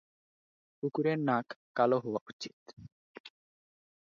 [0.83, 1.47] কুকুরের নাক
[1.75, 2.57] কালো হওয়া উচিত।